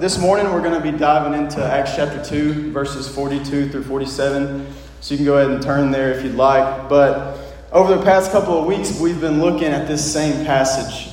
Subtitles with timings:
[0.00, 4.66] this morning we're going to be diving into Acts chapter 2, verses 42 through 47.
[5.02, 6.88] So you can go ahead and turn there if you'd like.
[6.88, 7.38] But
[7.70, 11.12] over the past couple of weeks, we've been looking at this same passage.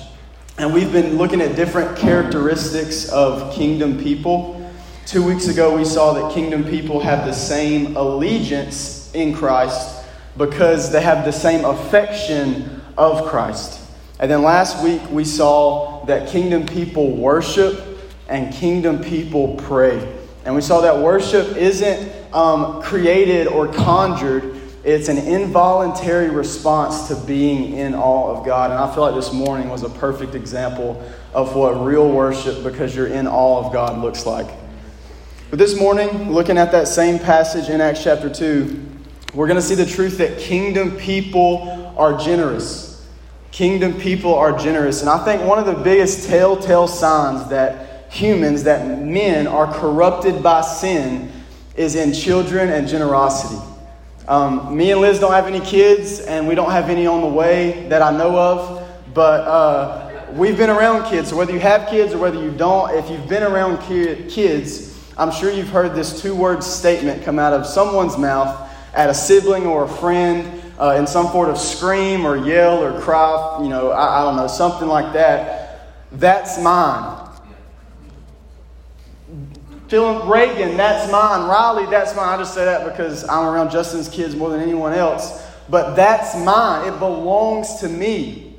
[0.57, 4.71] And we've been looking at different characteristics of kingdom people.
[5.05, 10.05] Two weeks ago, we saw that kingdom people have the same allegiance in Christ
[10.37, 13.81] because they have the same affection of Christ.
[14.21, 17.86] And then last week, we saw that kingdom people worship
[18.29, 20.15] and kingdom people pray.
[20.45, 27.15] And we saw that worship isn't um, created or conjured, it's an involuntary response to
[27.15, 28.71] being in awe of God.
[28.71, 31.03] And I feel like this morning was a perfect example
[31.33, 34.47] of what real worship, because you're in awe of God, looks like.
[35.49, 38.85] But this morning, looking at that same passage in Acts chapter 2,
[39.33, 43.05] we're going to see the truth that kingdom people are generous.
[43.51, 45.01] Kingdom people are generous.
[45.01, 50.41] And I think one of the biggest telltale signs that humans, that men are corrupted
[50.41, 51.31] by sin,
[51.75, 53.61] is in children and generosity.
[54.27, 57.27] Um, me and Liz don't have any kids, and we don't have any on the
[57.27, 61.29] way that I know of, but uh, we've been around kids.
[61.29, 65.31] So whether you have kids or whether you don't, if you've been around kids, I'm
[65.31, 69.65] sure you've heard this two word statement come out of someone's mouth at a sibling
[69.65, 73.91] or a friend uh, in some sort of scream or yell or cry, you know,
[73.91, 75.89] I, I don't know, something like that.
[76.11, 77.26] That's mine.
[79.87, 81.47] Philip Reagan, that's mine.
[81.47, 82.27] Riley, that's mine.
[82.27, 85.45] I just say that because I'm around Justin's kids more than anyone else.
[85.69, 86.93] But that's mine.
[86.93, 88.55] It belongs to me.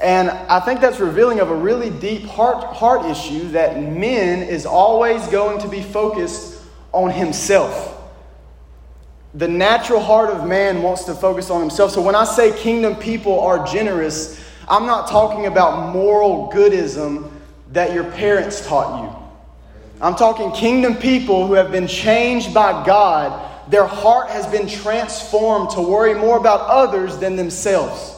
[0.00, 4.66] And I think that's revealing of a really deep heart, heart issue that men is
[4.66, 6.60] always going to be focused
[6.92, 7.90] on himself.
[9.34, 11.90] The natural heart of man wants to focus on himself.
[11.90, 17.30] So when I say kingdom people are generous, I'm not talking about moral goodism
[17.72, 19.23] that your parents taught you.
[20.00, 23.50] I'm talking kingdom people who have been changed by God.
[23.70, 28.14] Their heart has been transformed to worry more about others than themselves.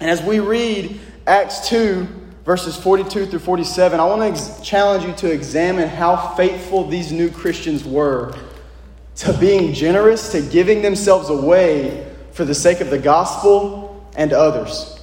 [0.00, 2.06] And as we read Acts 2,
[2.44, 7.10] verses 42 through 47, I want to ex- challenge you to examine how faithful these
[7.10, 8.34] new Christians were
[9.16, 15.00] to being generous, to giving themselves away for the sake of the gospel and others.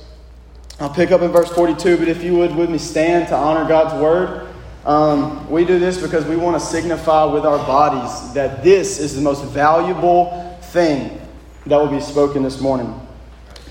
[0.79, 3.67] I'll pick up in verse 42, but if you would with me stand to honor
[3.67, 4.50] God's word.
[4.85, 9.15] Um, we do this because we want to signify with our bodies that this is
[9.15, 11.21] the most valuable thing
[11.67, 12.99] that will be spoken this morning.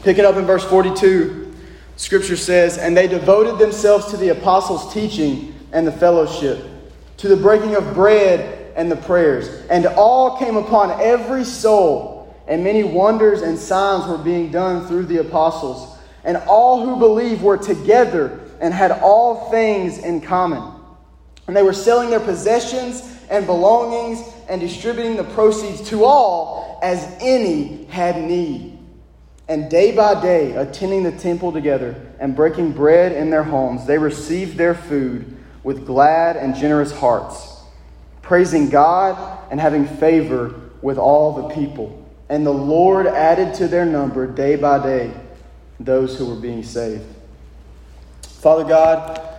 [0.03, 1.53] Pick it up in verse 42.
[1.97, 6.65] Scripture says, And they devoted themselves to the apostles' teaching and the fellowship,
[7.17, 9.49] to the breaking of bread and the prayers.
[9.69, 15.07] And all came upon every soul, and many wonders and signs were being done through
[15.07, 15.99] the apostles.
[16.23, 20.80] And all who believed were together and had all things in common
[21.51, 27.17] and they were selling their possessions and belongings and distributing the proceeds to all as
[27.21, 28.79] any had need.
[29.49, 33.99] And day by day, attending the temple together and breaking bread in their homes, they
[33.99, 37.65] received their food with glad and generous hearts,
[38.23, 42.09] praising God and having favor with all the people.
[42.29, 45.13] And the Lord added to their number day by day
[45.81, 47.03] those who were being saved.
[48.23, 49.30] Father God,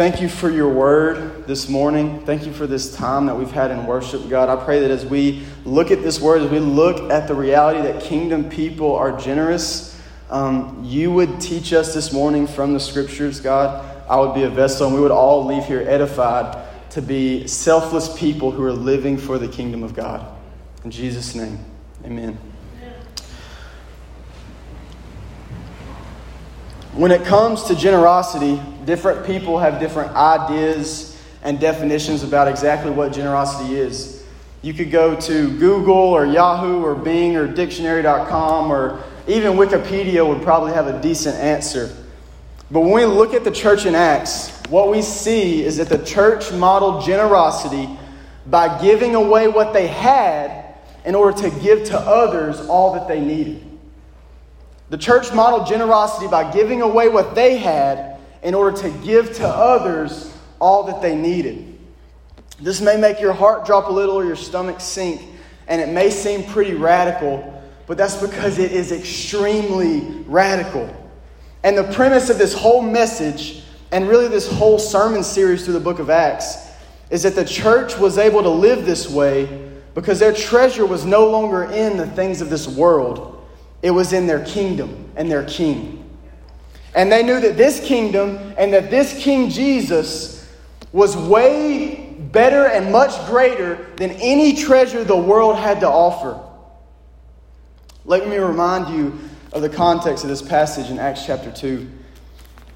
[0.00, 2.24] Thank you for your word this morning.
[2.24, 4.48] Thank you for this time that we've had in worship, God.
[4.48, 7.82] I pray that as we look at this word, as we look at the reality
[7.82, 10.00] that kingdom people are generous,
[10.30, 13.84] um, you would teach us this morning from the scriptures, God.
[14.08, 16.56] I would be a vessel, and we would all leave here edified
[16.92, 20.26] to be selfless people who are living for the kingdom of God.
[20.82, 21.58] In Jesus' name,
[22.06, 22.38] amen.
[26.94, 28.60] When it comes to generosity,
[28.90, 34.24] different people have different ideas and definitions about exactly what generosity is.
[34.62, 40.42] You could go to Google or Yahoo or Bing or dictionary.com or even Wikipedia would
[40.42, 41.96] probably have a decent answer.
[42.68, 46.04] But when we look at the church in Acts, what we see is that the
[46.04, 47.88] church modeled generosity
[48.46, 53.20] by giving away what they had in order to give to others all that they
[53.20, 53.64] needed.
[54.88, 58.09] The church modeled generosity by giving away what they had
[58.42, 61.78] in order to give to others all that they needed.
[62.60, 65.22] This may make your heart drop a little or your stomach sink,
[65.66, 70.94] and it may seem pretty radical, but that's because it is extremely radical.
[71.62, 75.80] And the premise of this whole message, and really this whole sermon series through the
[75.80, 76.68] book of Acts,
[77.10, 81.28] is that the church was able to live this way because their treasure was no
[81.28, 83.46] longer in the things of this world,
[83.82, 85.99] it was in their kingdom and their king.
[86.94, 90.48] And they knew that this kingdom and that this King Jesus
[90.92, 96.38] was way better and much greater than any treasure the world had to offer.
[98.04, 99.18] Let me remind you
[99.52, 101.88] of the context of this passage in Acts chapter 2.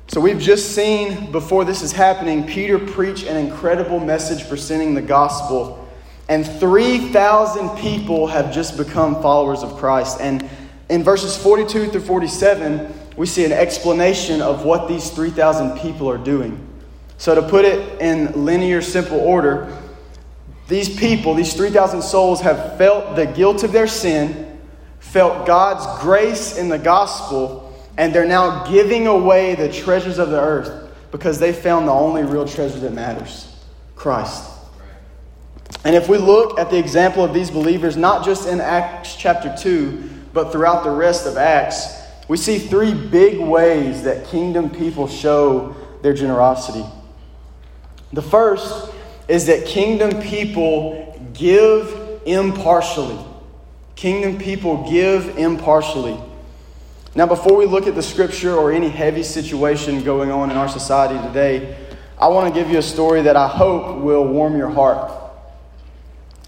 [0.09, 5.03] So, we've just seen before this is happening, Peter preach an incredible message presenting the
[5.03, 5.89] gospel.
[6.29, 10.21] And 3,000 people have just become followers of Christ.
[10.21, 10.49] And
[10.89, 16.19] in verses 42 through 47, we see an explanation of what these 3,000 people are
[16.19, 16.67] doing.
[17.17, 19.77] So, to put it in linear, simple order,
[20.67, 24.59] these people, these 3,000 souls, have felt the guilt of their sin,
[24.99, 30.41] felt God's grace in the gospel, and they're now giving away the treasures of the
[30.41, 33.55] earth because they found the only real treasure that matters
[33.95, 34.51] Christ.
[35.85, 39.55] And if we look at the example of these believers, not just in Acts chapter
[39.57, 45.07] 2, but throughout the rest of Acts, we see three big ways that kingdom people
[45.07, 46.85] show their generosity.
[48.13, 48.93] The first
[49.29, 53.19] is that kingdom people give impartially.
[53.97, 56.19] Kingdom people give impartially.
[57.15, 60.69] Now, before we look at the scripture or any heavy situation going on in our
[60.69, 61.77] society today,
[62.19, 65.13] I want to give you a story that I hope will warm your heart.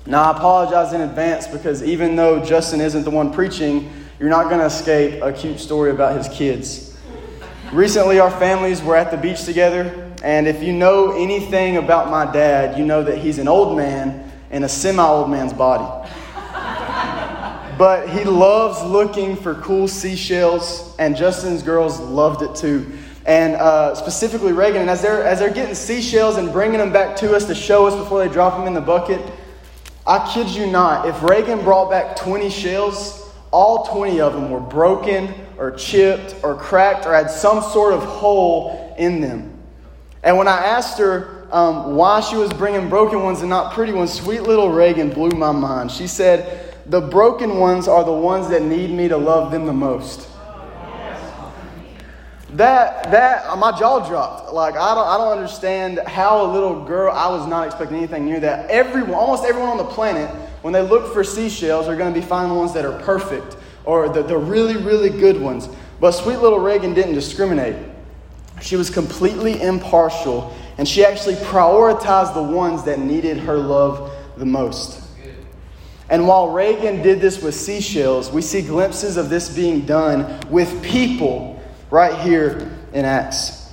[0.06, 4.44] Now, I apologize in advance because even though Justin isn't the one preaching, you're not
[4.44, 6.96] going to escape a cute story about his kids.
[7.72, 12.30] Recently, our families were at the beach together, and if you know anything about my
[12.32, 16.08] dad, you know that he's an old man in a semi old man's body.
[17.78, 22.90] but he loves looking for cool seashells, and Justin's girls loved it too.
[23.26, 27.16] And uh, specifically Reagan, and as they're, as they're getting seashells and bringing them back
[27.16, 29.20] to us to show us before they drop them in the bucket,
[30.06, 34.60] I kid you not, if Reagan brought back 20 shells, all 20 of them were
[34.60, 39.52] broken or chipped or cracked or had some sort of hole in them.
[40.22, 43.92] And when I asked her um, why she was bringing broken ones and not pretty
[43.92, 45.90] ones, sweet little Reagan blew my mind.
[45.90, 49.72] She said, The broken ones are the ones that need me to love them the
[49.72, 50.28] most.
[52.50, 54.52] That, that, my jaw dropped.
[54.52, 58.24] Like, I don't, I don't understand how a little girl, I was not expecting anything
[58.24, 58.70] near that.
[58.70, 60.30] Everyone, almost everyone on the planet
[60.62, 64.08] when they look for seashells, they're going to be finding ones that are perfect or
[64.08, 65.68] the, the really, really good ones.
[66.00, 67.76] But sweet little Reagan didn't discriminate.
[68.60, 74.46] She was completely impartial, and she actually prioritized the ones that needed her love the
[74.46, 75.02] most.
[76.08, 80.82] And while Reagan did this with seashells, we see glimpses of this being done with
[80.82, 83.72] people right here in Acts.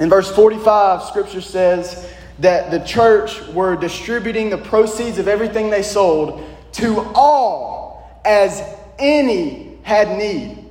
[0.00, 5.82] In verse 45, scripture says, that the church were distributing the proceeds of everything they
[5.82, 8.62] sold to all as
[8.98, 10.64] any had need.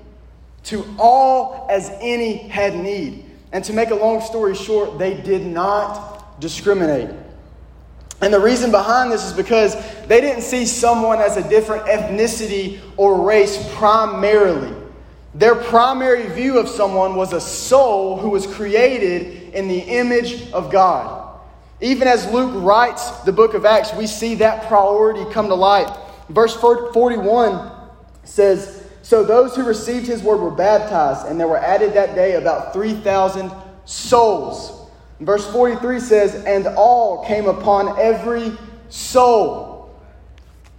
[0.65, 3.25] To all as any had need.
[3.51, 7.09] And to make a long story short, they did not discriminate.
[8.21, 9.75] And the reason behind this is because
[10.07, 14.73] they didn't see someone as a different ethnicity or race primarily.
[15.35, 20.71] Their primary view of someone was a soul who was created in the image of
[20.71, 21.26] God.
[21.79, 25.95] Even as Luke writes the book of Acts, we see that priority come to light.
[26.29, 27.71] Verse 41
[28.23, 32.33] says, So those who received his word were baptized, and there were added that day
[32.33, 33.51] about 3,000
[33.85, 34.89] souls.
[35.19, 38.53] Verse 43 says, And all came upon every
[38.89, 39.95] soul.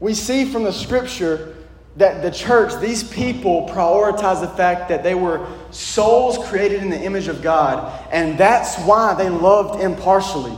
[0.01, 1.55] We see from the scripture
[1.97, 7.01] that the church, these people, prioritize the fact that they were souls created in the
[7.01, 10.57] image of God, and that's why they loved impartially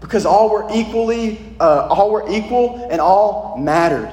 [0.00, 4.12] because all were equally, uh, all were equal and all mattered.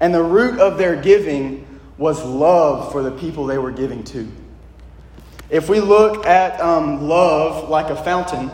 [0.00, 1.66] And the root of their giving
[1.98, 4.30] was love for the people they were giving to.
[5.48, 8.50] If we look at um, love like a fountain,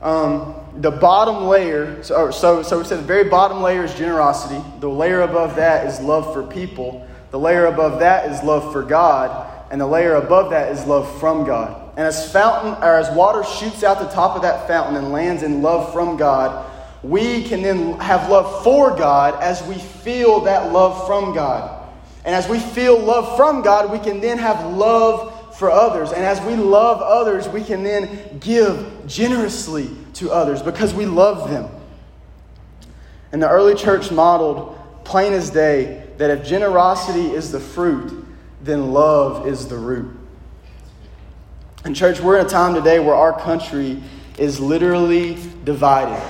[0.00, 4.62] um, the bottom layer, so, so, so we said the very bottom layer is generosity.
[4.80, 7.06] The layer above that is love for people.
[7.32, 9.48] The layer above that is love for God.
[9.70, 11.79] And the layer above that is love from God.
[11.96, 15.42] And as fountain or as water shoots out the top of that fountain and lands
[15.42, 16.66] in love from God,
[17.02, 21.88] we can then have love for God as we feel that love from God.
[22.24, 26.12] And as we feel love from God, we can then have love for others.
[26.12, 31.50] And as we love others, we can then give generously to others because we love
[31.50, 31.70] them.
[33.32, 38.26] And the early church modeled, plain as day, that if generosity is the fruit,
[38.62, 40.19] then love is the root.
[41.82, 44.02] And, church, we're in a time today where our country
[44.36, 46.22] is literally divided.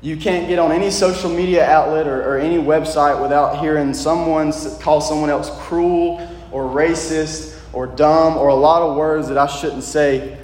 [0.00, 4.52] You can't get on any social media outlet or, or any website without hearing someone
[4.78, 6.20] call someone else cruel
[6.52, 10.38] or racist or dumb or a lot of words that I shouldn't say.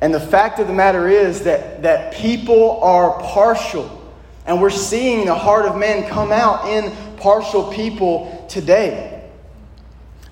[0.00, 4.00] And the fact of the matter is that, that people are partial.
[4.46, 9.19] And we're seeing the heart of man come out in partial people today.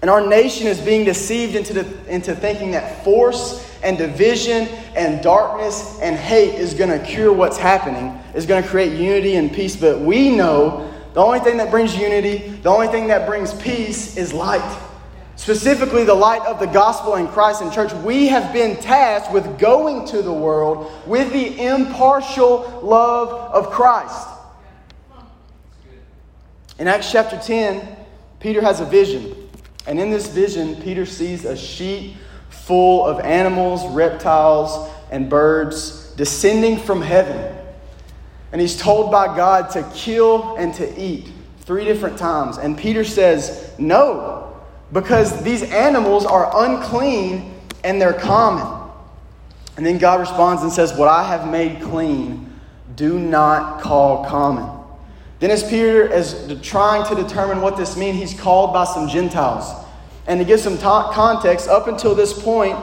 [0.00, 5.22] And our nation is being deceived into, the, into thinking that force and division and
[5.22, 9.52] darkness and hate is going to cure what's happening, is going to create unity and
[9.52, 9.76] peace.
[9.76, 14.16] But we know the only thing that brings unity, the only thing that brings peace
[14.16, 14.84] is light.
[15.34, 17.92] Specifically, the light of the gospel in Christ and church.
[17.92, 24.28] We have been tasked with going to the world with the impartial love of Christ.
[26.78, 27.96] In Acts chapter 10,
[28.40, 29.37] Peter has a vision.
[29.88, 32.14] And in this vision, Peter sees a sheet
[32.50, 37.56] full of animals, reptiles, and birds descending from heaven.
[38.52, 42.58] And he's told by God to kill and to eat three different times.
[42.58, 44.54] And Peter says, No,
[44.92, 48.90] because these animals are unclean and they're common.
[49.78, 52.52] And then God responds and says, What I have made clean,
[52.94, 54.77] do not call common.
[55.40, 59.84] Then, as Peter is trying to determine what this means, he's called by some Gentiles.
[60.26, 62.76] And to give some ta- context, up until this point,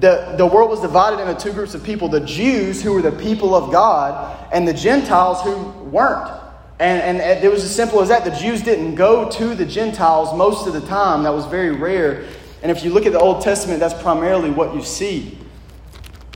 [0.00, 3.12] the, the world was divided into two groups of people the Jews, who were the
[3.12, 5.54] people of God, and the Gentiles, who
[5.90, 6.30] weren't.
[6.78, 8.24] And, and it was as simple as that.
[8.24, 12.24] The Jews didn't go to the Gentiles most of the time, that was very rare.
[12.62, 15.38] And if you look at the Old Testament, that's primarily what you see.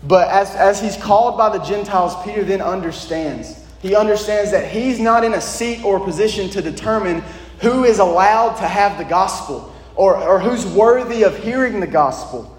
[0.07, 4.99] But as, as he's called by the Gentiles, Peter then understands he understands that he's
[4.99, 7.23] not in a seat or position to determine
[7.61, 12.57] who is allowed to have the gospel or, or who's worthy of hearing the gospel.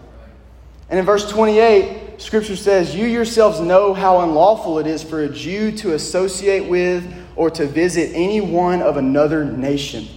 [0.90, 5.30] And in verse 28, Scripture says, You yourselves know how unlawful it is for a
[5.30, 7.06] Jew to associate with
[7.36, 10.08] or to visit any one of another nation.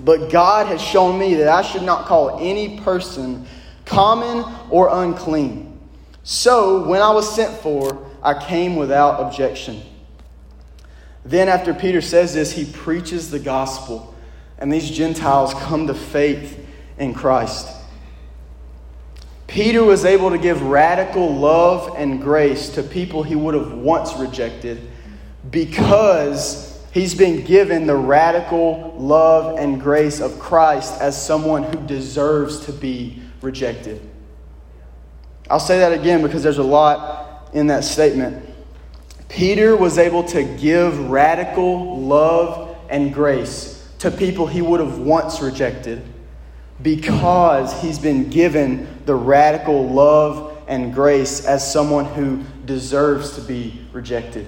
[0.00, 3.46] But God has shown me that I should not call any person
[3.84, 5.78] common or unclean.
[6.22, 9.82] So when I was sent for, I came without objection.
[11.28, 14.14] Then, after Peter says this, he preaches the gospel,
[14.58, 16.66] and these Gentiles come to faith
[16.96, 17.68] in Christ.
[19.46, 24.14] Peter was able to give radical love and grace to people he would have once
[24.16, 24.90] rejected
[25.50, 32.64] because he's been given the radical love and grace of Christ as someone who deserves
[32.64, 34.00] to be rejected.
[35.50, 38.47] I'll say that again because there's a lot in that statement.
[39.28, 45.40] Peter was able to give radical love and grace to people he would have once
[45.40, 46.02] rejected
[46.82, 53.80] because he's been given the radical love and grace as someone who deserves to be
[53.92, 54.46] rejected.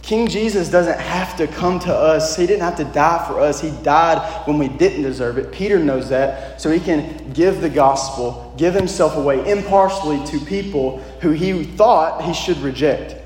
[0.00, 2.34] King Jesus doesn't have to come to us.
[2.34, 3.60] He didn't have to die for us.
[3.60, 5.52] He died when we didn't deserve it.
[5.52, 6.58] Peter knows that.
[6.58, 12.22] So he can give the gospel, give himself away impartially to people who he thought
[12.22, 13.16] he should reject.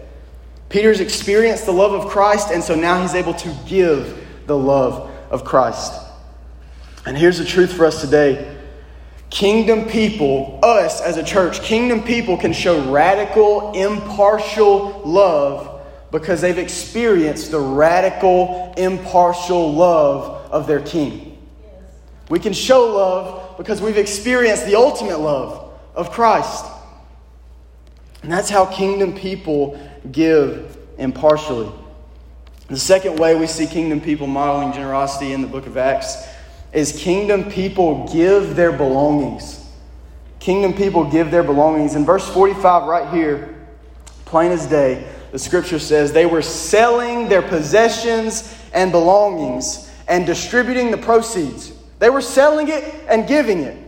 [0.73, 5.11] Peter's experienced the love of Christ, and so now he's able to give the love
[5.31, 5.93] of Christ.
[7.05, 8.57] And here's the truth for us today
[9.29, 16.59] kingdom people, us as a church, kingdom people can show radical, impartial love because they've
[16.59, 21.37] experienced the radical, impartial love of their king.
[22.31, 26.65] We can show love because we've experienced the ultimate love of Christ.
[28.23, 29.79] And that's how kingdom people
[30.11, 31.71] give impartially.
[32.69, 36.27] The second way we see kingdom people modeling generosity in the book of Acts
[36.73, 39.65] is kingdom people give their belongings.
[40.41, 41.95] Kingdom people give their belongings.
[41.95, 43.55] In verse 45, right here,
[44.25, 50.91] plain as day, the scripture says they were selling their possessions and belongings and distributing
[50.91, 51.73] the proceeds.
[51.99, 53.82] They were selling it and giving it.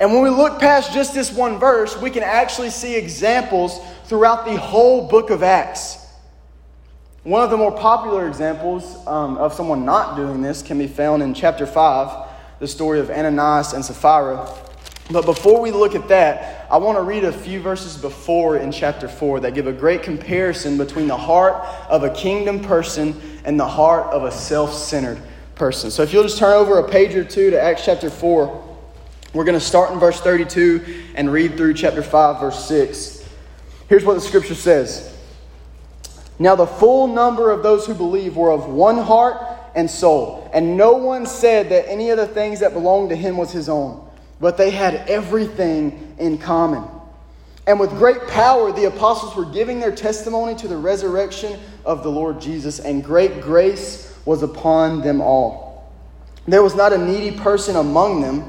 [0.00, 4.44] And when we look past just this one verse, we can actually see examples throughout
[4.44, 6.04] the whole book of Acts.
[7.22, 11.22] One of the more popular examples um, of someone not doing this can be found
[11.22, 14.52] in chapter 5, the story of Ananias and Sapphira.
[15.10, 18.72] But before we look at that, I want to read a few verses before in
[18.72, 21.54] chapter 4 that give a great comparison between the heart
[21.88, 25.20] of a kingdom person and the heart of a self centered
[25.54, 25.90] person.
[25.90, 28.73] So if you'll just turn over a page or two to Acts chapter 4,
[29.34, 33.28] we're going to start in verse 32 and read through chapter 5, verse 6.
[33.88, 35.12] Here's what the scripture says
[36.38, 40.76] Now the full number of those who believe were of one heart and soul, and
[40.76, 44.08] no one said that any of the things that belonged to him was his own,
[44.40, 46.84] but they had everything in common.
[47.66, 52.10] And with great power, the apostles were giving their testimony to the resurrection of the
[52.10, 55.92] Lord Jesus, and great grace was upon them all.
[56.46, 58.48] There was not a needy person among them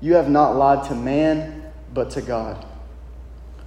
[0.00, 1.62] You have not lied to man,
[1.92, 2.64] but to God.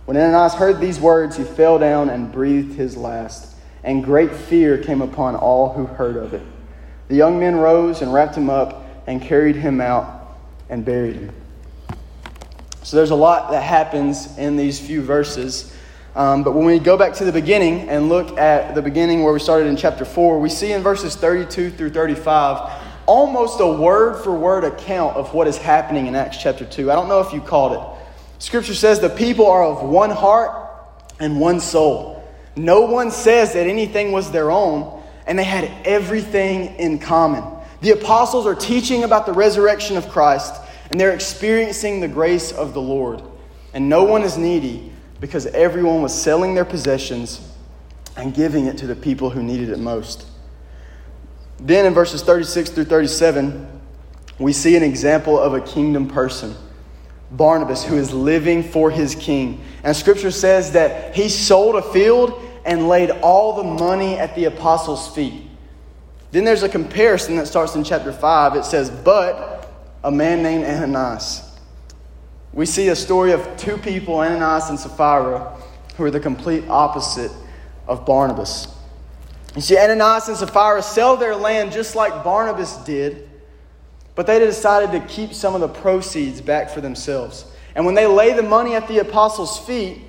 [0.05, 4.77] When Ananias heard these words, he fell down and breathed his last, and great fear
[4.77, 6.41] came upon all who heard of it.
[7.07, 10.37] The young men rose and wrapped him up and carried him out
[10.69, 11.31] and buried him.
[12.83, 15.75] So there's a lot that happens in these few verses.
[16.15, 19.33] Um, but when we go back to the beginning and look at the beginning where
[19.33, 22.80] we started in chapter 4, we see in verses 32 through 35
[23.11, 26.89] almost a word for word account of what is happening in Acts chapter 2.
[26.89, 28.05] I don't know if you caught it.
[28.41, 30.55] Scripture says the people are of one heart
[31.19, 32.25] and one soul.
[32.55, 37.43] No one says that anything was their own, and they had everything in common.
[37.81, 40.55] The apostles are teaching about the resurrection of Christ,
[40.89, 43.21] and they're experiencing the grace of the Lord.
[43.73, 44.89] And no one is needy
[45.19, 47.45] because everyone was selling their possessions
[48.15, 50.30] and giving it to the people who needed it most.
[51.61, 53.67] Then in verses 36 through 37,
[54.39, 56.55] we see an example of a kingdom person,
[57.31, 59.63] Barnabas, who is living for his king.
[59.83, 64.45] And scripture says that he sold a field and laid all the money at the
[64.45, 65.47] apostles' feet.
[66.31, 68.55] Then there's a comparison that starts in chapter 5.
[68.55, 69.71] It says, But
[70.03, 71.51] a man named Ananias
[72.53, 75.57] we see a story of two people, Ananias and Sapphira,
[75.95, 77.31] who are the complete opposite
[77.87, 78.67] of Barnabas.
[79.55, 83.29] You see, Ananias and Sapphira sell their land just like Barnabas did,
[84.15, 87.45] but they decided to keep some of the proceeds back for themselves.
[87.75, 89.99] And when they lay the money at the apostles' feet,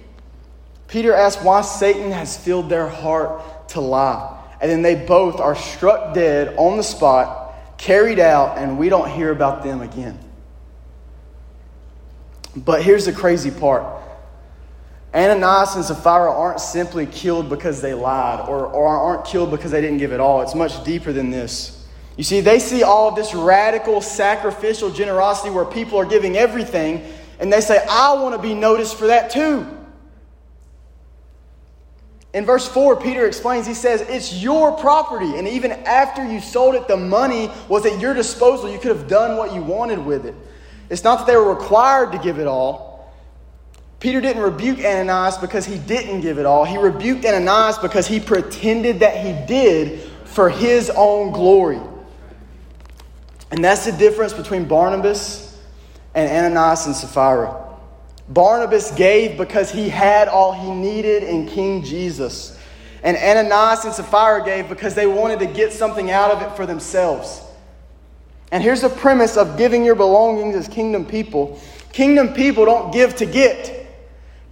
[0.87, 4.41] Peter asks why Satan has filled their heart to lie.
[4.61, 9.11] And then they both are struck dead on the spot, carried out, and we don't
[9.11, 10.19] hear about them again.
[12.55, 14.02] But here's the crazy part
[15.15, 19.81] Ananias and Sapphira aren't simply killed because they lied or, or aren't killed because they
[19.81, 20.41] didn't give it all.
[20.41, 21.87] It's much deeper than this.
[22.17, 27.05] You see, they see all of this radical sacrificial generosity where people are giving everything,
[27.39, 29.67] and they say, I want to be noticed for that too.
[32.35, 35.37] In verse 4, Peter explains, he says, It's your property.
[35.37, 38.71] And even after you sold it, the money was at your disposal.
[38.71, 40.35] You could have done what you wanted with it.
[40.89, 42.92] It's not that they were required to give it all.
[44.03, 46.65] Peter didn't rebuke Ananias because he didn't give it all.
[46.65, 51.81] He rebuked Ananias because he pretended that he did for his own glory.
[53.53, 55.57] And that's the difference between Barnabas
[56.17, 57.65] and Ananias and Sapphira.
[58.29, 62.59] Barnabas gave because he had all he needed in King Jesus.
[63.05, 66.67] And Ananias and Sapphira gave because they wanted to get something out of it for
[66.67, 67.41] themselves.
[68.51, 71.61] And here's the premise of giving your belongings as kingdom people
[71.93, 73.82] kingdom people don't give to get,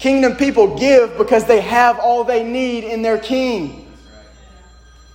[0.01, 3.87] kingdom people give because they have all they need in their king.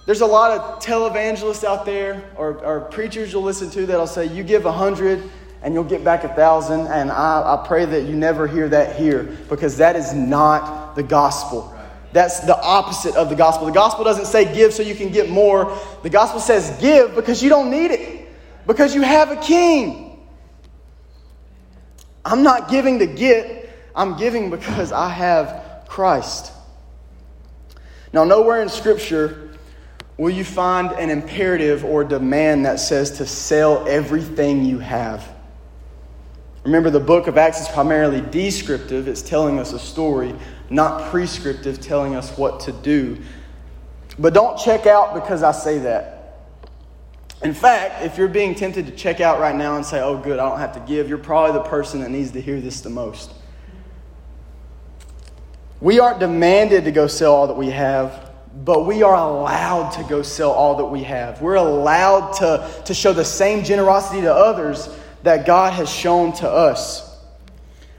[0.06, 4.28] There's a lot of televangelists out there or, or preachers you'll listen to that'll say,
[4.28, 5.30] You give a hundred
[5.63, 6.82] and you'll get back a thousand.
[6.88, 11.02] And I, I pray that you never hear that here because that is not the
[11.02, 11.76] gospel.
[12.13, 13.65] That's the opposite of the gospel.
[13.65, 15.76] The gospel doesn't say give so you can get more.
[16.04, 18.30] The gospel says give because you don't need it
[18.67, 20.28] because you have a king.
[22.24, 23.64] I'm not giving to get,
[23.95, 26.51] I'm giving because I have Christ.
[28.12, 29.49] Now, nowhere in Scripture
[30.17, 35.27] will you find an imperative or demand that says to sell everything you have.
[36.63, 40.34] Remember, the book of Acts is primarily descriptive, it's telling us a story,
[40.69, 43.17] not prescriptive, telling us what to do.
[44.17, 46.15] But don't check out because I say that.
[47.43, 50.39] In fact, if you're being tempted to check out right now and say, oh, good,
[50.39, 52.89] I don't have to give, you're probably the person that needs to hear this the
[52.89, 53.35] most.
[55.81, 58.31] We aren't demanded to go sell all that we have,
[58.63, 61.41] but we are allowed to go sell all that we have.
[61.41, 64.89] We're allowed to, to show the same generosity to others
[65.23, 67.19] that God has shown to us.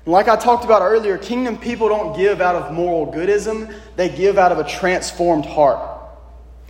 [0.06, 4.38] like I talked about earlier, kingdom people don't give out of moral goodism, they give
[4.38, 5.96] out of a transformed heart.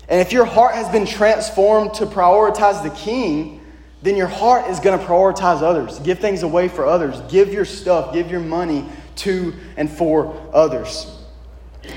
[0.09, 3.61] And if your heart has been transformed to prioritize the king,
[4.03, 5.99] then your heart is going to prioritize others.
[6.01, 7.21] Give things away for others.
[7.31, 8.85] Give your stuff, give your money
[9.17, 11.13] to and for others.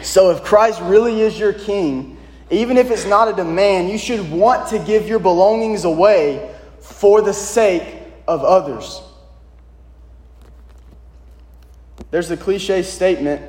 [0.02, 2.18] So if Christ really is your king,
[2.52, 7.22] even if it's not a demand, you should want to give your belongings away for
[7.22, 9.02] the sake of others.
[12.12, 13.42] There's a cliche statement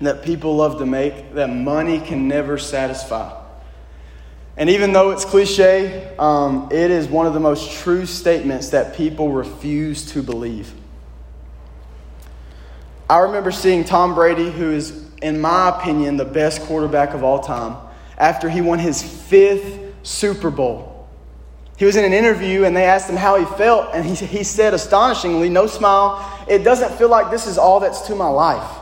[0.00, 3.34] that people love to make that money can never satisfy.
[4.56, 8.96] And even though it's cliche, um, it is one of the most true statements that
[8.96, 10.72] people refuse to believe.
[13.10, 17.40] I remember seeing Tom Brady, who is, in my opinion, the best quarterback of all
[17.40, 17.76] time,
[18.18, 21.08] after he won his fifth Super Bowl.
[21.78, 24.44] He was in an interview and they asked him how he felt, and he, he
[24.44, 28.78] said, astonishingly, no smile, it doesn't feel like this is all that's to my life.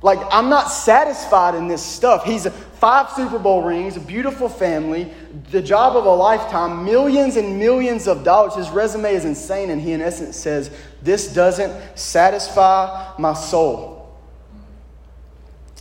[0.00, 2.24] Like, I'm not satisfied in this stuff.
[2.24, 5.12] He's five Super Bowl rings, a beautiful family,
[5.50, 8.54] the job of a lifetime, millions and millions of dollars.
[8.54, 10.70] His resume is insane, and he, in essence, says,
[11.02, 14.18] This doesn't satisfy my soul.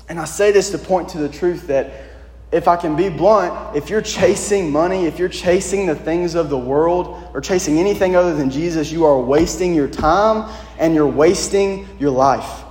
[0.10, 1.92] And I say this to point to the truth that
[2.52, 6.50] if I can be blunt, if you're chasing money, if you're chasing the things of
[6.50, 10.50] the world, or chasing anything other than Jesus, you are wasting your time
[10.80, 12.64] and you're wasting your life.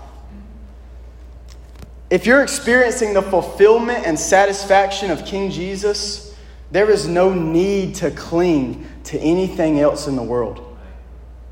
[2.09, 6.35] If you're experiencing the fulfillment and satisfaction of King Jesus,
[6.71, 10.66] there is no need to cling to anything else in the world.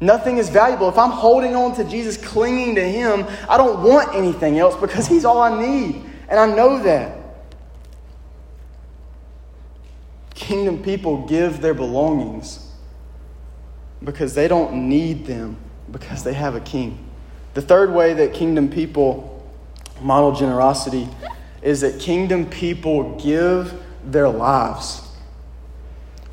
[0.05, 0.91] Nothing is valuable.
[0.91, 5.07] If I'm holding on to Jesus, clinging to Him, I don't want anything else because
[5.07, 6.05] He's all I need.
[6.29, 7.17] And I know that.
[10.35, 12.71] Kingdom people give their belongings
[14.03, 15.57] because they don't need them
[15.91, 16.99] because they have a king.
[17.55, 19.43] The third way that kingdom people
[20.03, 21.09] model generosity
[21.63, 23.73] is that kingdom people give
[24.05, 25.04] their lives.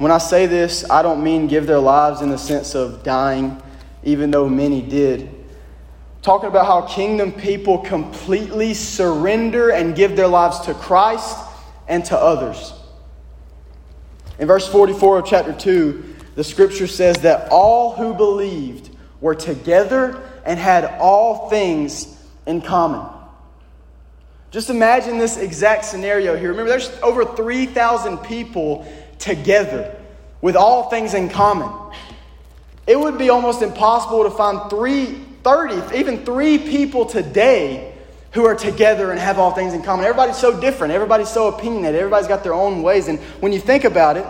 [0.01, 3.61] When I say this, I don't mean give their lives in the sense of dying,
[4.01, 5.29] even though many did.
[6.23, 11.37] talking about how kingdom people completely surrender and give their lives to Christ
[11.87, 12.73] and to others.
[14.39, 20.19] In verse 44 of chapter 2, the scripture says that all who believed were together
[20.45, 23.05] and had all things in common.
[24.49, 26.49] Just imagine this exact scenario here.
[26.49, 28.85] Remember, there's over 3,000 people
[29.21, 29.95] together
[30.41, 31.71] with all things in common.
[32.88, 37.93] It would be almost impossible to find three, 30, even three people today
[38.31, 40.05] who are together and have all things in common.
[40.05, 40.93] Everybody's so different.
[40.93, 41.99] Everybody's so opinionated.
[41.99, 43.07] Everybody's got their own ways.
[43.07, 44.25] And when you think about it,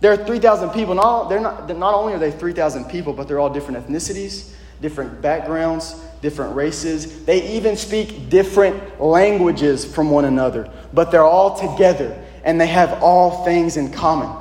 [0.00, 0.94] there are 3,000 people.
[0.94, 5.20] Not, they're not, not only are they 3,000 people, but they're all different ethnicities, different
[5.20, 7.24] backgrounds, different races.
[7.24, 13.02] They even speak different languages from one another, but they're all together and they have
[13.02, 14.34] all things in common.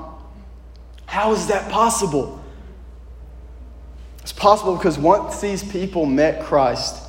[1.06, 2.42] How is that possible?
[4.22, 7.04] It's possible because once these people met Christ,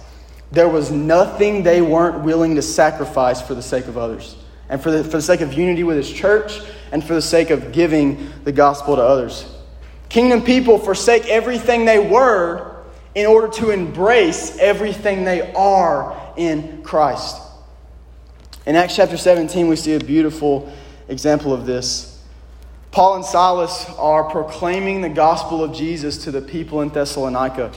[0.53, 4.37] there was nothing they weren't willing to sacrifice for the sake of others
[4.69, 6.61] and for the, for the sake of unity with his church
[6.93, 9.47] and for the sake of giving the gospel to others.
[10.09, 12.83] Kingdom people forsake everything they were
[13.15, 17.37] in order to embrace everything they are in Christ.
[18.67, 20.73] In Acts chapter 17, we see a beautiful
[21.11, 22.19] example of this.
[22.91, 27.73] Paul and Silas are proclaiming the gospel of Jesus to the people in Thessalonica.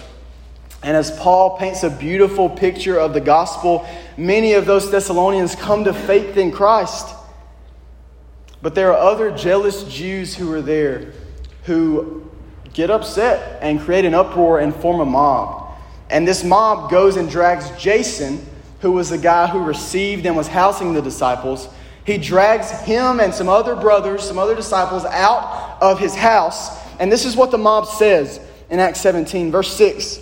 [0.81, 5.83] And as Paul paints a beautiful picture of the gospel, many of those Thessalonians come
[5.83, 7.15] to faith in Christ.
[8.61, 11.13] But there are other jealous Jews who are there
[11.63, 12.29] who
[12.73, 15.77] get upset and create an uproar and form a mob.
[16.09, 18.45] And this mob goes and drags Jason,
[18.81, 21.69] who was the guy who received and was housing the disciples.
[22.05, 26.77] He drags him and some other brothers, some other disciples out of his house.
[26.99, 28.39] And this is what the mob says
[28.69, 30.19] in Acts 17, verse 6.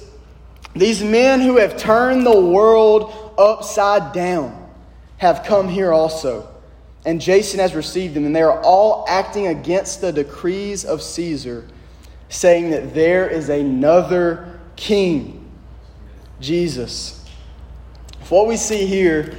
[0.76, 4.70] These men who have turned the world upside down
[5.18, 6.48] have come here also.
[7.06, 11.68] And Jason has received them, and they are all acting against the decrees of Caesar
[12.30, 15.52] saying that there is another king,
[16.40, 17.26] Jesus.
[18.22, 19.36] If What we see here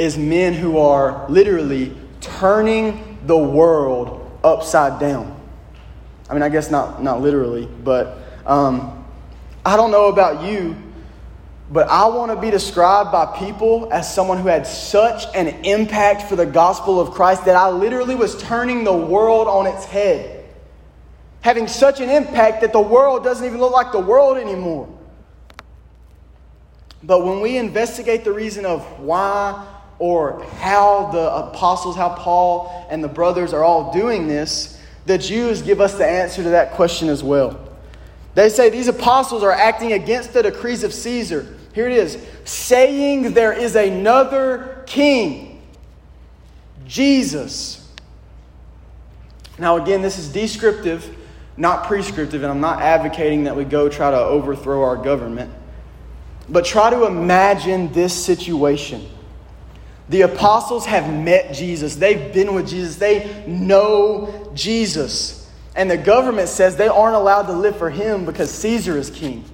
[0.00, 5.38] is men who are literally turning the world upside down.
[6.28, 9.04] I mean, I guess not, not literally, but um,
[9.64, 10.76] I don't know about you,
[11.70, 16.22] but I want to be described by people as someone who had such an impact
[16.22, 20.40] for the gospel of Christ that I literally was turning the world on its head
[21.40, 24.88] having such an impact that the world doesn't even look like the world anymore.
[27.02, 29.66] But when we investigate the reason of why
[30.00, 35.60] or how the apostles, how Paul and the brothers are all doing this, the Jews
[35.62, 37.60] give us the answer to that question as well.
[38.34, 41.54] They say these apostles are acting against the decrees of Caesar.
[41.74, 45.62] Here it is saying there is another king,
[46.86, 47.86] Jesus.
[49.58, 51.14] Now, again, this is descriptive,
[51.58, 55.52] not prescriptive, and I'm not advocating that we go try to overthrow our government.
[56.48, 59.06] But try to imagine this situation.
[60.10, 65.48] The apostles have met Jesus, they've been with Jesus, they know Jesus.
[65.76, 69.44] And the government says they aren't allowed to live for him because Caesar is king.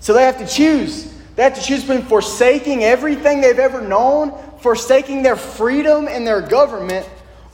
[0.00, 1.12] So they have to choose.
[1.36, 6.40] They have to choose between forsaking everything they've ever known, forsaking their freedom and their
[6.40, 7.08] government,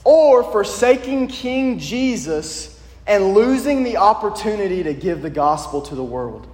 [0.05, 6.47] or forsaking King Jesus and losing the opportunity to give the gospel to the world.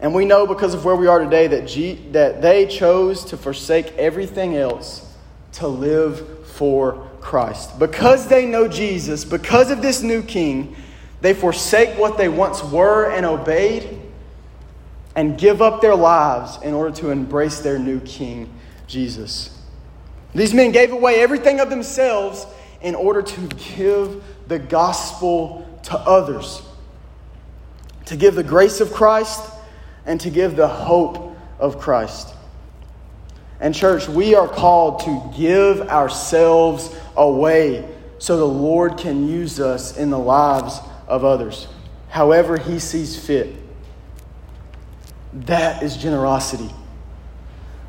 [0.00, 3.36] And we know because of where we are today that, G, that they chose to
[3.36, 5.14] forsake everything else
[5.52, 7.78] to live for Christ.
[7.78, 10.76] Because they know Jesus, because of this new king,
[11.20, 14.00] they forsake what they once were and obeyed
[15.16, 18.52] and give up their lives in order to embrace their new king,
[18.86, 19.58] Jesus.
[20.34, 22.46] These men gave away everything of themselves
[22.82, 23.40] in order to
[23.76, 26.62] give the gospel to others,
[28.06, 29.40] to give the grace of Christ
[30.06, 32.34] and to give the hope of Christ.
[33.60, 37.88] And, church, we are called to give ourselves away
[38.18, 41.68] so the Lord can use us in the lives of others,
[42.08, 43.54] however He sees fit.
[45.32, 46.70] That is generosity.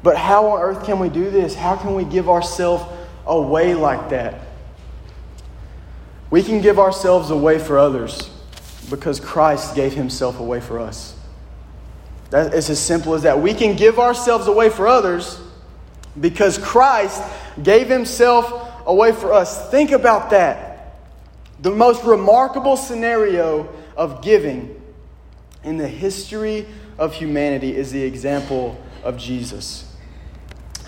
[0.04, 1.56] But how on earth can we do this?
[1.56, 2.84] How can we give ourselves
[3.26, 4.42] away like that?
[6.30, 8.30] We can give ourselves away for others
[8.90, 11.15] because Christ gave Himself away for us.
[12.32, 13.40] Is as simple as that.
[13.40, 15.40] We can give ourselves away for others
[16.20, 17.24] because Christ
[17.62, 19.70] gave himself away for us.
[19.70, 20.98] Think about that.
[21.62, 24.82] The most remarkable scenario of giving
[25.64, 26.66] in the history
[26.98, 29.96] of humanity is the example of Jesus,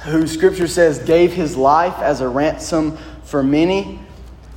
[0.04, 4.00] who scripture says gave his life as a ransom for many.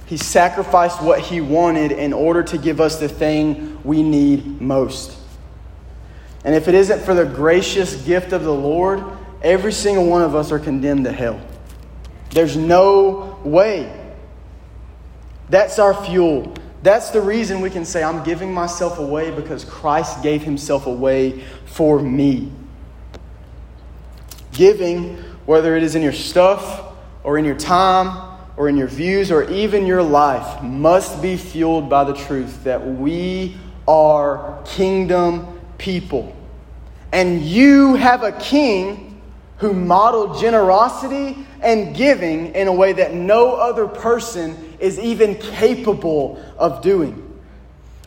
[0.06, 5.19] He sacrificed what he wanted in order to give us the thing we need most.
[6.44, 9.02] And if it isn't for the gracious gift of the Lord,
[9.42, 11.40] every single one of us are condemned to hell.
[12.30, 13.96] There's no way.
[15.50, 16.54] That's our fuel.
[16.82, 21.44] That's the reason we can say, I'm giving myself away because Christ gave himself away
[21.66, 22.50] for me.
[24.52, 29.30] Giving, whether it is in your stuff or in your time or in your views
[29.30, 36.36] or even your life, must be fueled by the truth that we are kingdom people.
[37.10, 39.20] And you have a king
[39.56, 46.42] who modeled generosity and giving in a way that no other person is even capable
[46.56, 47.40] of doing.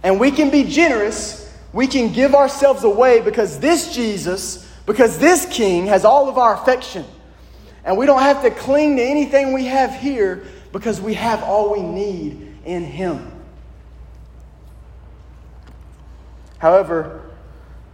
[0.04, 5.46] And we can be generous, we can give ourselves away because this Jesus, because this
[5.52, 7.06] king has all of our affection.
[7.84, 11.74] And we don't have to cling to anything we have here because we have all
[11.74, 13.32] we need in him.
[16.60, 17.23] However,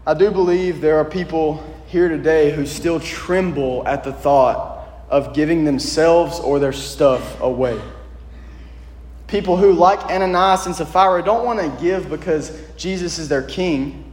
[0.09, 5.35] I do believe there are people here today who still tremble at the thought of
[5.35, 7.79] giving themselves or their stuff away.
[9.27, 14.11] People who, like Ananias and Sapphira, don't want to give because Jesus is their king.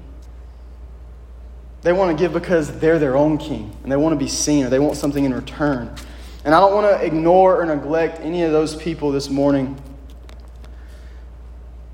[1.81, 4.67] They want to give because they're their own king and they want to be seen
[4.67, 5.97] or they want something in return.
[6.45, 9.81] And I don't want to ignore or neglect any of those people this morning.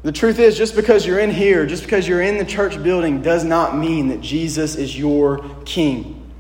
[0.03, 3.23] The truth is, just because you're in here, just because you're in the church building,
[3.23, 6.31] does not mean that Jesus is your king.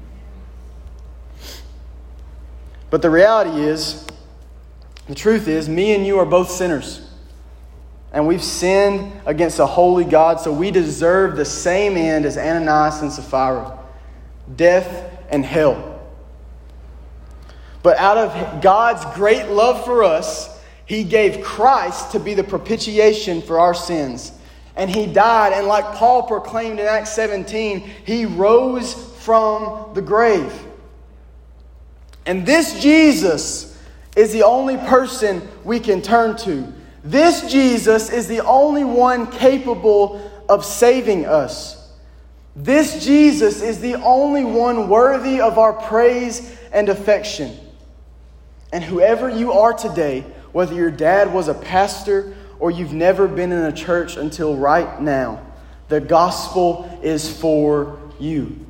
[2.90, 4.06] But the reality is,
[5.06, 7.08] the truth is, me and you are both sinners.
[8.12, 13.00] And we've sinned against a holy God, so we deserve the same end as Ananias
[13.00, 13.78] and Sapphira
[14.56, 16.00] death and hell.
[17.82, 20.51] But out of God's great love for us,
[20.92, 24.30] he gave Christ to be the propitiation for our sins.
[24.76, 28.92] And he died, and like Paul proclaimed in Acts 17, he rose
[29.24, 30.52] from the grave.
[32.26, 33.82] And this Jesus
[34.16, 36.70] is the only person we can turn to.
[37.02, 41.90] This Jesus is the only one capable of saving us.
[42.54, 47.56] This Jesus is the only one worthy of our praise and affection.
[48.74, 53.50] And whoever you are today, whether your dad was a pastor or you've never been
[53.50, 55.44] in a church until right now,
[55.88, 58.64] The gospel is for you.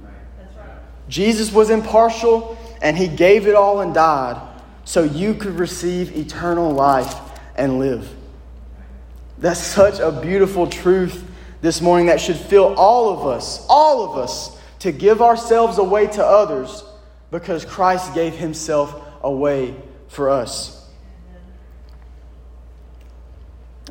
[1.09, 4.41] Jesus was impartial and he gave it all and died
[4.85, 7.15] so you could receive eternal life
[7.55, 8.09] and live.
[9.39, 11.25] That's such a beautiful truth
[11.61, 16.07] this morning that should fill all of us, all of us, to give ourselves away
[16.09, 16.83] to others
[17.31, 19.75] because Christ gave himself away
[20.09, 20.82] for us.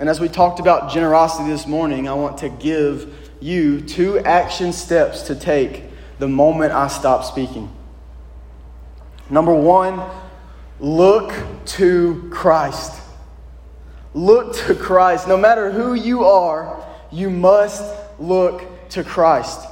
[0.02, 4.74] And as we talked about generosity this morning, I want to give you two action
[4.74, 5.84] steps to take
[6.18, 7.72] the moment I stop speaking.
[9.30, 10.02] Number one,
[10.80, 11.32] look
[11.78, 13.00] to Christ.
[14.16, 15.28] Look to Christ.
[15.28, 17.84] No matter who you are, you must
[18.18, 19.68] look to Christ.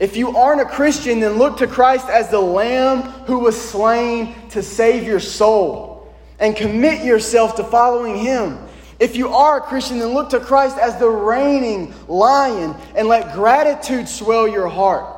[0.00, 4.34] If you aren't a Christian, then look to Christ as the Lamb who was slain
[4.48, 8.58] to save your soul and commit yourself to following Him.
[8.98, 13.32] If you are a Christian, then look to Christ as the reigning lion and let
[13.32, 15.14] gratitude swell your heart.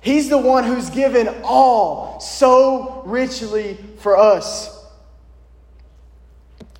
[0.00, 4.78] He's the one who's given all so richly for us.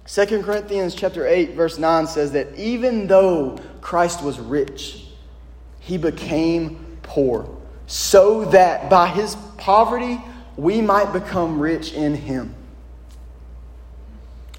[0.06, 5.06] 2 Corinthians chapter 8 verse 9 says that even though Christ was rich,
[5.78, 7.48] he became poor
[7.86, 10.20] so that by his poverty
[10.56, 12.54] we might become rich in him.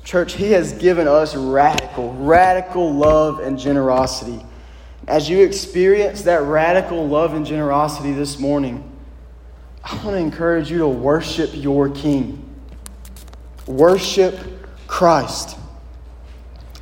[0.04, 4.44] Church, he has given us radical, radical love and generosity.
[5.08, 8.88] As you experience that radical love and generosity this morning,
[9.84, 12.48] I want to encourage you to worship your King.
[13.68, 14.38] Worship
[14.88, 15.58] Christ.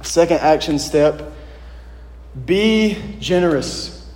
[0.01, 1.33] Second action step
[2.45, 4.09] be generous.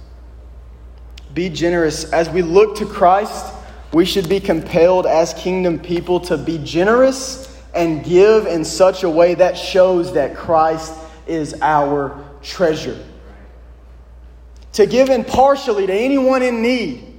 [1.34, 2.12] Be generous.
[2.12, 3.54] As we look to Christ,
[3.92, 9.10] we should be compelled as kingdom people to be generous and give in such a
[9.10, 10.94] way that shows that Christ
[11.26, 13.04] is our treasure.
[14.74, 17.14] To give impartially to anyone in need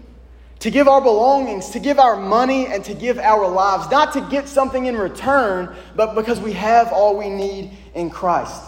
[0.65, 4.21] to give our belongings, to give our money, and to give our lives, not to
[4.31, 8.63] get something in return, but because we have all we need in Christ.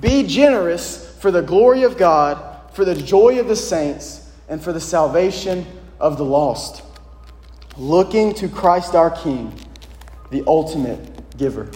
[0.00, 4.72] Be generous for the glory of God, for the joy of the saints, and for
[4.72, 5.66] the salvation
[5.98, 6.84] of the lost.
[7.76, 9.52] Looking to Christ our King,
[10.34, 10.98] the ultimate
[11.38, 11.70] giver.